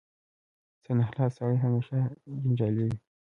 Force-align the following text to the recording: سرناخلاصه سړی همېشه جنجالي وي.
سرناخلاصه 0.83 1.35
سړی 1.37 1.55
همېشه 1.65 1.97
جنجالي 2.43 2.83
وي. 2.87 2.97